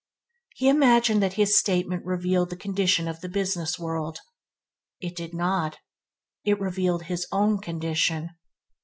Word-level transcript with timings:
He 0.55 0.67
imagined 0.67 1.21
that 1.21 1.33
his 1.33 1.59
statement 1.59 2.03
revealed 2.05 2.49
the 2.49 2.55
condition 2.55 3.07
of 3.07 3.21
the 3.21 3.29
business 3.29 3.77
world; 3.77 4.17
it 4.99 5.15
did 5.15 5.31
not, 5.31 5.77
it 6.43 6.59
revealed 6.59 7.03
his 7.03 7.27
own 7.31 7.59
condition. 7.59 8.31